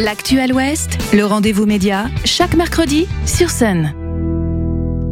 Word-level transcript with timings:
L'actuel 0.00 0.54
Ouest, 0.54 0.96
le 1.12 1.26
rendez-vous 1.26 1.66
média, 1.66 2.06
chaque 2.24 2.54
mercredi 2.54 3.06
sur 3.26 3.50
Sun. 3.50 3.92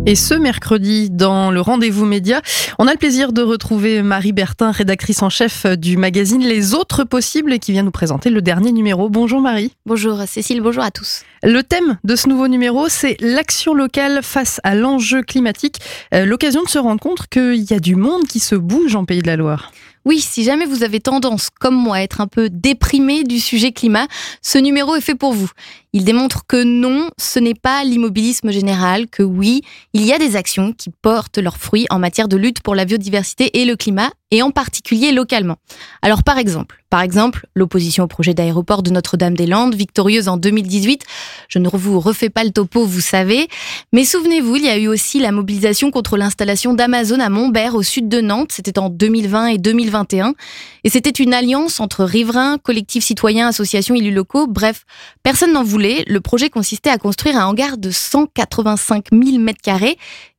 Et 0.06 0.14
ce 0.14 0.32
mercredi, 0.32 1.10
dans 1.10 1.50
le 1.50 1.60
rendez-vous 1.60 2.06
média, 2.06 2.40
on 2.78 2.86
a 2.86 2.92
le 2.92 2.96
plaisir 2.96 3.34
de 3.34 3.42
retrouver 3.42 4.00
Marie 4.00 4.32
Bertin, 4.32 4.70
rédactrice 4.70 5.22
en 5.22 5.28
chef 5.28 5.66
du 5.66 5.98
magazine 5.98 6.42
Les 6.42 6.72
Autres 6.72 7.04
Possibles, 7.04 7.58
qui 7.58 7.72
vient 7.72 7.82
nous 7.82 7.90
présenter 7.90 8.30
le 8.30 8.40
dernier 8.40 8.72
numéro. 8.72 9.10
Bonjour 9.10 9.42
Marie. 9.42 9.70
Bonjour 9.84 10.18
Cécile, 10.26 10.62
bonjour 10.62 10.82
à 10.82 10.90
tous. 10.90 11.24
Le 11.42 11.62
thème 11.62 11.98
de 12.02 12.16
ce 12.16 12.30
nouveau 12.30 12.48
numéro, 12.48 12.88
c'est 12.88 13.18
l'action 13.20 13.74
locale 13.74 14.20
face 14.22 14.62
à 14.64 14.74
l'enjeu 14.74 15.22
climatique. 15.22 15.76
Euh, 16.14 16.24
l'occasion 16.24 16.62
de 16.62 16.68
se 16.68 16.78
rendre 16.78 17.02
compte 17.02 17.26
qu'il 17.28 17.70
y 17.70 17.74
a 17.74 17.80
du 17.80 17.96
monde 17.96 18.22
qui 18.26 18.40
se 18.40 18.54
bouge 18.54 18.96
en 18.96 19.04
Pays 19.04 19.20
de 19.20 19.26
la 19.26 19.36
Loire. 19.36 19.72
Oui, 20.06 20.20
si 20.20 20.44
jamais 20.44 20.64
vous 20.64 20.82
avez 20.82 21.00
tendance, 21.00 21.50
comme 21.50 21.74
moi, 21.74 21.96
à 21.96 22.02
être 22.02 22.20
un 22.20 22.26
peu 22.26 22.48
déprimé 22.48 23.22
du 23.22 23.38
sujet 23.38 23.72
climat, 23.72 24.06
ce 24.40 24.56
numéro 24.58 24.96
est 24.96 25.02
fait 25.02 25.14
pour 25.14 25.34
vous. 25.34 25.50
Il 25.92 26.04
démontre 26.04 26.46
que 26.46 26.62
non, 26.62 27.10
ce 27.18 27.38
n'est 27.38 27.54
pas 27.54 27.84
l'immobilisme 27.84 28.50
général, 28.50 29.08
que 29.08 29.22
oui, 29.22 29.62
il 29.92 30.06
y 30.06 30.12
a 30.12 30.18
des 30.18 30.36
actions 30.36 30.72
qui 30.72 30.90
portent 31.02 31.38
leurs 31.38 31.58
fruits 31.58 31.86
en 31.90 31.98
matière 31.98 32.28
de 32.28 32.36
lutte 32.36 32.62
pour 32.62 32.74
la 32.74 32.86
biodiversité 32.86 33.60
et 33.60 33.64
le 33.64 33.76
climat, 33.76 34.10
et 34.30 34.42
en 34.42 34.50
particulier 34.50 35.12
localement. 35.12 35.56
Alors 36.02 36.22
par 36.22 36.38
exemple, 36.38 36.80
par 36.90 37.02
exemple, 37.02 37.46
l'opposition 37.54 38.04
au 38.04 38.06
projet 38.08 38.34
d'aéroport 38.34 38.82
de 38.82 38.90
Notre-Dame-des-Landes, 38.90 39.76
victorieuse 39.76 40.26
en 40.26 40.36
2018, 40.36 41.04
je 41.48 41.60
ne 41.60 41.68
vous 41.68 42.00
refais 42.00 42.30
pas 42.30 42.42
le 42.42 42.50
topo, 42.50 42.84
vous 42.84 43.00
savez, 43.00 43.46
mais 43.92 44.04
souvenez-vous, 44.04 44.56
il 44.56 44.64
y 44.64 44.68
a 44.68 44.76
eu 44.76 44.88
aussi 44.88 45.20
la 45.20 45.30
mobilisation 45.30 45.92
contre 45.92 46.16
l'installation 46.16 46.74
d'Amazon 46.74 47.20
à 47.20 47.28
Montbert 47.28 47.76
au 47.76 47.84
sud 47.84 48.08
de 48.08 48.20
Nantes, 48.20 48.50
c'était 48.50 48.80
en 48.80 48.90
2020 48.90 49.46
et 49.46 49.58
2021, 49.58 50.34
et 50.82 50.90
c'était 50.90 51.10
une 51.10 51.32
alliance 51.32 51.78
entre 51.78 52.02
riverains, 52.02 52.58
collectifs 52.58 53.04
citoyens, 53.04 53.46
associations, 53.46 53.94
élus 53.94 54.12
locaux, 54.12 54.48
bref, 54.48 54.84
personne 55.22 55.52
n'en 55.52 55.62
voulait, 55.62 56.02
le 56.08 56.20
projet 56.20 56.50
consistait 56.50 56.90
à 56.90 56.98
construire 56.98 57.36
un 57.36 57.46
hangar 57.46 57.78
de 57.78 57.92
185 57.92 59.06
000 59.12 59.22
m2 59.38 59.94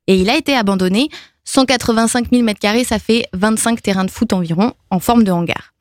et 0.07 0.15
il 0.15 0.29
a 0.29 0.35
été 0.35 0.55
abandonné 0.55 1.09
185 1.53 2.27
000 2.31 2.43
m2, 2.43 2.85
ça 2.85 2.97
fait 2.97 3.25
25 3.33 3.81
terrains 3.81 4.05
de 4.05 4.11
foot 4.11 4.31
environ 4.31 4.71
en 4.89 4.99
forme 4.99 5.25
de 5.25 5.31
hangar. 5.31 5.73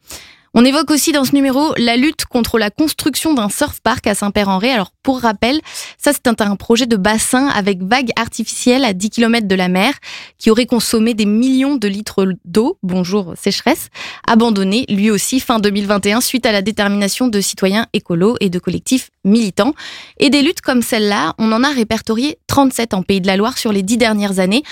On 0.52 0.64
évoque 0.64 0.90
aussi 0.90 1.12
dans 1.12 1.24
ce 1.24 1.32
numéro 1.32 1.72
la 1.76 1.96
lutte 1.96 2.24
contre 2.24 2.58
la 2.58 2.70
construction 2.70 3.34
d'un 3.34 3.48
surf 3.48 3.78
park 3.80 4.04
à 4.08 4.16
Saint-Père-en-Ré. 4.16 4.72
Alors 4.72 4.90
pour 5.04 5.20
rappel, 5.20 5.60
ça 5.96 6.10
c'est 6.12 6.26
un 6.42 6.56
projet 6.56 6.86
de 6.86 6.96
bassin 6.96 7.46
avec 7.46 7.84
vagues 7.84 8.10
artificielles 8.16 8.84
à 8.84 8.92
10 8.92 9.10
km 9.10 9.46
de 9.46 9.54
la 9.54 9.68
mer 9.68 9.94
qui 10.38 10.50
aurait 10.50 10.66
consommé 10.66 11.14
des 11.14 11.24
millions 11.24 11.76
de 11.76 11.86
litres 11.86 12.26
d'eau, 12.44 12.76
bonjour 12.82 13.34
sécheresse, 13.40 13.90
abandonné 14.26 14.86
lui 14.88 15.12
aussi 15.12 15.38
fin 15.38 15.60
2021 15.60 16.20
suite 16.20 16.46
à 16.46 16.52
la 16.52 16.62
détermination 16.62 17.28
de 17.28 17.40
citoyens 17.40 17.86
écolos 17.92 18.34
et 18.40 18.50
de 18.50 18.58
collectifs 18.58 19.10
militants. 19.24 19.74
Et 20.18 20.30
des 20.30 20.42
luttes 20.42 20.62
comme 20.62 20.82
celle-là, 20.82 21.34
on 21.38 21.52
en 21.52 21.62
a 21.62 21.70
répertorié 21.70 22.38
37 22.48 22.92
en 22.92 23.04
Pays 23.04 23.20
de 23.20 23.28
la 23.28 23.36
Loire 23.36 23.56
sur 23.56 23.72
les 23.72 23.84
dix 23.84 23.98
dernières 23.98 24.40
années 24.40 24.64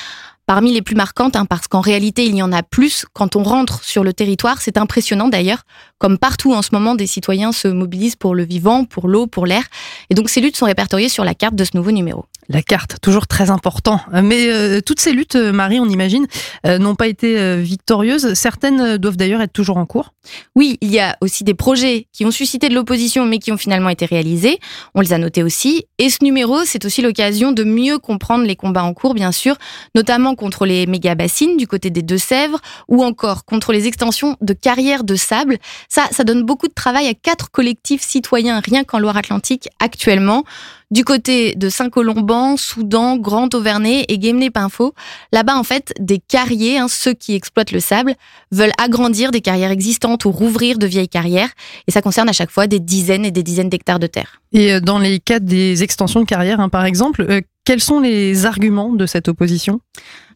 parmi 0.49 0.73
les 0.73 0.81
plus 0.81 0.97
marquantes, 0.97 1.37
hein, 1.37 1.45
parce 1.45 1.69
qu'en 1.69 1.83
réalité, 1.83 2.25
il 2.25 2.35
y 2.35 2.43
en 2.43 2.53
a 2.53 2.63
plus 2.63 3.05
quand 3.13 3.37
on 3.37 3.43
rentre 3.43 3.85
sur 3.85 4.03
le 4.03 4.15
territoire. 4.15 4.63
C'est 4.63 4.79
impressionnant 4.79 5.29
d'ailleurs, 5.29 5.65
comme 5.99 6.17
partout 6.17 6.55
en 6.55 6.63
ce 6.63 6.71
moment, 6.73 6.95
des 6.95 7.07
citoyens 7.07 7.53
se 7.53 7.69
mobilisent 7.69 8.17
pour 8.17 8.35
le 8.35 8.47
vivant, 8.47 8.87
pour 8.87 9.09
l'eau, 9.09 9.27
pour 9.27 9.45
l'air. 9.45 9.65
Et 10.09 10.15
donc 10.15 10.31
ces 10.31 10.41
luttes 10.41 10.57
sont 10.57 10.65
répertoriées 10.65 11.11
sur 11.11 11.23
la 11.23 11.35
carte 11.35 11.55
de 11.55 11.65
ce 11.65 11.73
nouveau 11.75 11.91
numéro. 11.91 12.25
La 12.51 12.63
carte, 12.63 12.97
toujours 13.03 13.27
très 13.27 13.51
important. 13.51 14.01
Mais 14.11 14.51
euh, 14.51 14.81
toutes 14.81 15.01
ces 15.01 15.13
luttes, 15.13 15.37
euh, 15.37 15.53
Marie, 15.53 15.81
on 15.81 15.89
imagine, 15.89 16.27
euh, 16.67 16.79
n'ont 16.79 16.95
pas 16.95 17.07
été 17.07 17.61
victorieuses. 17.61 18.33
Certaines 18.33 18.97
doivent 18.97 19.19
d'ailleurs 19.19 19.43
être 19.43 19.53
toujours 19.53 19.77
en 19.77 19.85
cours. 19.85 20.15
Oui, 20.57 20.79
il 20.81 20.91
y 20.91 20.99
a 20.99 21.17
aussi 21.21 21.45
des 21.45 21.53
projets 21.53 22.07
qui 22.13 22.25
ont 22.25 22.31
suscité 22.31 22.71
de 22.71 22.75
l'opposition, 22.75 23.27
mais 23.27 23.39
qui 23.39 23.53
ont 23.53 23.59
finalement 23.59 23.91
été 23.91 24.07
réalisés. 24.07 24.59
On 24.95 25.03
les 25.03 25.13
a 25.13 25.19
notés 25.19 25.43
aussi. 25.43 25.85
Et 25.99 26.09
ce 26.09 26.25
numéro, 26.25 26.65
c'est 26.65 26.87
aussi 26.87 27.03
l'occasion 27.03 27.53
de 27.53 27.65
mieux 27.65 27.99
comprendre 27.99 28.45
les 28.45 28.57
combats 28.57 28.83
en 28.83 28.95
cours, 28.95 29.13
bien 29.13 29.33
sûr, 29.33 29.57
notamment 29.95 30.35
contre 30.35 30.65
les 30.65 30.87
méga-bassines 30.87 31.59
du 31.59 31.67
côté 31.67 31.91
des 31.91 32.03
Deux-Sèvres, 32.03 32.61
ou 32.89 33.05
encore 33.05 33.45
contre 33.45 33.73
les 33.73 33.87
extensions 33.87 34.37
de 34.41 34.55
carrières 34.55 35.05
de 35.05 35.17
sable. 35.17 35.59
Ça, 35.91 36.07
ça 36.13 36.25
donne 36.25 36.45
beaucoup 36.45 36.69
de 36.69 36.75
travail 36.75 37.09
à 37.09 37.15
quatre 37.15 37.51
collectifs 37.51 38.03
citoyens, 38.03 38.61
rien 38.61 38.85
qu'en 38.85 38.99
Loire-Atlantique 38.99 39.69
actuellement. 39.81 40.45
Du 40.91 41.05
côté 41.05 41.55
de 41.55 41.69
Saint-Colomban, 41.69 42.57
Soudan, 42.57 43.19
Grand 43.19 43.55
Auvernay 43.55 44.07
et 44.09 44.17
Guémené-Pinfo, 44.17 44.95
là-bas 45.33 45.59
en 45.59 45.63
fait, 45.63 45.93
des 46.01 46.19
carriers, 46.19 46.79
hein, 46.79 46.89
ceux 46.89 47.13
qui 47.13 47.35
exploitent 47.35 47.73
le 47.73 47.81
sable, 47.81 48.15
veulent 48.53 48.73
agrandir 48.83 49.31
des 49.31 49.43
carrières 49.43 49.71
existantes 49.71 50.25
ou 50.25 50.31
rouvrir 50.31 50.79
de 50.79 50.87
vieilles 50.87 51.09
carrières. 51.09 51.51
Et 51.89 51.91
ça 51.91 52.01
concerne 52.01 52.31
à 52.31 52.33
chaque 52.33 52.51
fois 52.51 52.67
des 52.67 52.81
dizaines 52.81 53.27
et 53.27 53.31
des 53.31 53.43
dizaines 53.43 53.69
d'hectares 53.69 53.99
de 53.99 54.07
terre. 54.07 54.41
Et 54.55 54.73
euh, 54.73 54.81
dans 54.81 54.99
les 54.99 55.21
cas 55.21 55.41
des 55.41 55.83
extensions 55.83 56.21
de 56.21 56.27
carrières, 56.27 56.59
hein, 56.59 56.71
par 56.71 56.87
exemple, 56.87 57.27
euh, 57.29 57.43
quels 57.69 57.83
sont 57.83 58.01
les 58.01 58.47
arguments 58.47 58.95
de 58.95 59.05
cette 59.05 59.29
opposition? 59.29 59.83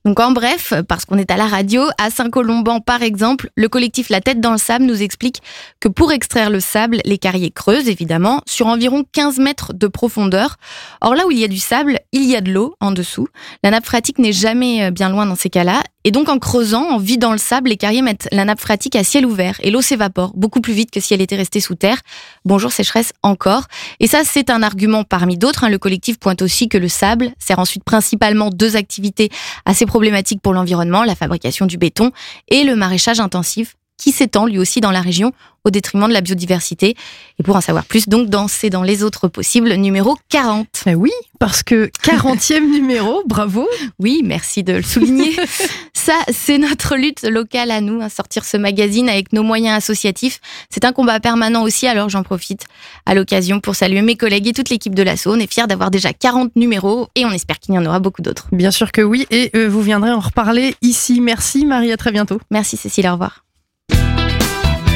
Donc 0.04 0.19
en 0.19 0.32
bref, 0.32 0.75
parce 0.88 1.04
qu'on 1.04 1.16
est 1.16 1.31
à 1.31 1.37
la 1.37 1.47
radio, 1.47 1.82
à 1.97 2.10
Saint-Colomban 2.10 2.81
par 2.81 3.03
exemple, 3.03 3.50
le 3.56 3.69
collectif 3.69 4.10
La 4.10 4.20
Tête 4.20 4.41
dans 4.41 4.50
le 4.50 4.59
Sable 4.59 4.84
nous 4.84 5.00
explique 5.00 5.41
que 5.78 5.88
pour 5.88 6.12
extraire 6.12 6.50
le 6.50 6.59
sable, 6.59 6.98
les 7.04 7.19
carriers 7.19 7.53
creusent 7.53 7.88
évidemment 7.88 8.42
sur 8.47 8.66
environ 8.66 9.04
15 9.12 9.38
mètres 9.38 9.72
de 9.72 9.87
profondeur. 9.87 10.56
Or 11.00 11.15
là 11.15 11.26
où 11.26 11.31
il 11.31 11.38
y 11.38 11.44
a 11.44 11.48
du 11.48 11.59
sable, 11.59 12.00
il 12.10 12.25
y 12.25 12.34
a 12.34 12.41
de 12.41 12.53
l'eau 12.53 12.75
en 12.81 12.91
dessous. 12.91 13.28
La 13.62 13.71
nappe 13.71 13.87
phréatique 13.87 14.19
n'est 14.19 14.32
jamais 14.32 14.84
euh, 14.87 14.91
bien 14.91 15.09
loin 15.09 15.25
dans 15.25 15.37
ces 15.37 15.50
cas-là. 15.50 15.84
Et 16.04 16.10
donc 16.10 16.28
en 16.28 16.41
creusant, 16.41 16.82
en 16.82 16.98
vidant 16.98 17.31
le 17.31 17.38
sable, 17.38 17.69
les 17.69 17.76
carriers 17.76 18.03
mettent 18.03 18.28
la 18.32 18.44
nappe 18.44 18.59
phréatique 18.59 18.97
à 18.97 19.04
ciel 19.04 19.25
ouvert 19.25 19.54
et 19.62 19.71
l'eau 19.71 19.82
s'évapore 19.82 20.32
beaucoup 20.34 20.60
plus 20.60 20.72
vite 20.72 20.91
que 20.91 20.98
si 20.98 21.15
elle 21.15 21.21
était 21.21 21.37
restée 21.37 21.60
sous 21.60 21.76
terre. 21.76 22.00
Bonjour 22.44 22.72
sécheresse 22.72 23.12
encore. 23.22 23.69
Et 24.02 24.08
ça 24.08 24.22
c'est 24.24 24.50
un 24.50 24.64
argument 24.64 25.04
parmi 25.04 25.38
d'autres. 25.38 25.62
Hein. 25.62 25.68
Le 25.68 25.78
collectif 25.78 26.18
pointe 26.18 26.42
aussi 26.42 26.68
que 26.68 26.76
le 26.76 26.88
sable 26.88 27.30
sert 27.38 27.60
ensuite 27.60 27.84
principalement 27.84 28.50
deux 28.50 28.74
activités 28.74 29.30
assez 29.64 29.86
problématique 29.86 30.42
pour 30.42 30.52
l'environnement, 30.52 31.04
la 31.04 31.14
fabrication 31.14 31.66
du 31.66 31.78
béton 31.78 32.10
et 32.48 32.64
le 32.64 32.74
maraîchage 32.74 33.20
intensif 33.20 33.76
qui 33.97 34.12
s'étend 34.12 34.47
lui 34.47 34.58
aussi 34.58 34.80
dans 34.80 34.91
la 34.91 35.00
région 35.00 35.32
au 35.64 35.70
détriment 35.70 36.08
de 36.08 36.12
la 36.12 36.20
biodiversité. 36.20 36.97
Et 37.38 37.42
pour 37.42 37.56
en 37.56 37.60
savoir 37.60 37.84
plus, 37.84 38.08
donc 38.08 38.28
dans 38.28 38.48
C'est 38.48 38.70
dans 38.70 38.82
les 38.82 39.04
autres 39.04 39.28
possibles, 39.28 39.72
numéro 39.75 40.16
40. 40.28 40.66
Eh 40.86 40.94
oui, 40.94 41.12
parce 41.38 41.62
que 41.62 41.91
40e 42.04 42.60
numéro, 42.72 43.22
bravo. 43.26 43.69
Oui, 43.98 44.22
merci 44.25 44.62
de 44.62 44.75
le 44.75 44.82
souligner. 44.82 45.36
Ça, 45.94 46.14
c'est 46.32 46.58
notre 46.58 46.97
lutte 46.97 47.22
locale 47.22 47.70
à 47.70 47.80
nous, 47.80 48.00
à 48.03 48.08
sortir 48.08 48.44
ce 48.44 48.56
magazine 48.56 49.08
avec 49.08 49.32
nos 49.32 49.44
moyens 49.44 49.76
associatifs. 49.76 50.41
C'est 50.69 50.84
un 50.84 50.92
combat 50.92 51.20
permanent 51.20 51.62
aussi, 51.62 51.86
alors 51.86 52.09
j'en 52.09 52.24
profite 52.24 52.64
à 53.06 53.14
l'occasion 53.14 53.60
pour 53.60 53.76
saluer 53.76 54.03
mes 54.03 54.16
collègues 54.16 54.48
et 54.48 54.53
toute 54.53 54.69
l'équipe 54.69 54.94
de 54.97 55.03
l'assaut. 55.03 55.32
On 55.32 55.38
est 55.38 55.53
fiers 55.53 55.69
d'avoir 55.69 55.92
déjà 55.92 56.12
40 56.12 56.56
numéros 56.56 57.09
et 57.14 57.24
on 57.24 57.30
espère 57.30 57.60
qu'il 57.60 57.74
y 57.74 57.78
en 57.78 57.86
aura 57.86 58.00
beaucoup 58.00 58.22
d'autres. 58.22 58.48
Bien 58.50 58.72
sûr 58.72 58.91
que 58.91 59.03
oui, 59.03 59.26
et 59.30 59.50
euh, 59.54 59.69
vous 59.69 59.82
viendrez 59.82 60.10
en 60.10 60.20
reparler 60.20 60.74
ici. 60.82 61.20
Merci 61.20 61.64
Marie, 61.64 61.92
à 61.92 61.97
très 61.97 62.10
bientôt. 62.10 62.41
Merci 62.50 62.76
Cécile, 62.76 63.06
au 63.06 63.12
revoir. 63.12 63.44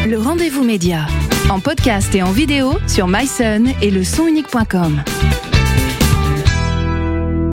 Le 0.07 0.21
rendez-vous 0.21 0.63
média, 0.63 1.09
en 1.51 1.59
podcast 1.59 2.15
et 2.15 2.23
en 2.23 2.31
vidéo 2.31 2.75
sur 2.87 3.09
myson 3.09 3.65
et 3.83 3.91
le 3.91 4.05
sonunique.com. 4.05 5.03